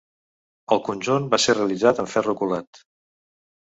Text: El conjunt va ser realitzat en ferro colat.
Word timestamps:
El 0.75 0.81
conjunt 0.87 1.29
va 1.35 1.39
ser 1.45 1.55
realitzat 1.57 2.03
en 2.05 2.09
ferro 2.15 2.35
colat. 2.43 2.85